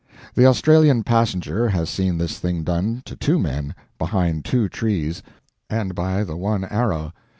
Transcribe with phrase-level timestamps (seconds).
[0.33, 5.21] The Australian passenger has seen this thing done to two men, behind two trees
[5.69, 7.13] and by the one arrow.